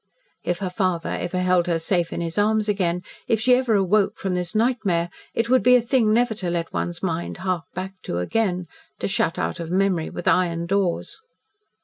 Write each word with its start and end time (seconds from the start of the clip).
If 0.43 0.57
her 0.65 0.71
father 0.71 1.09
ever 1.11 1.37
held 1.41 1.67
her 1.67 1.77
safe 1.77 2.11
in 2.11 2.21
his 2.21 2.39
arms 2.39 2.67
again 2.67 3.03
if 3.27 3.39
she 3.39 3.53
ever 3.53 3.75
awoke 3.75 4.17
from 4.17 4.33
this 4.33 4.55
nightmare, 4.55 5.11
it 5.35 5.47
would 5.47 5.61
be 5.61 5.75
a 5.75 5.79
thing 5.81 6.11
never 6.11 6.33
to 6.41 6.49
let 6.49 6.73
one's 6.73 7.03
mind 7.03 7.37
hark 7.45 7.65
back 7.75 7.93
to 8.05 8.17
again 8.17 8.65
to 8.97 9.07
shut 9.07 9.37
out 9.37 9.59
of 9.59 9.69
memory 9.69 10.09
with 10.09 10.27
iron 10.27 10.65
doors. 10.65 11.21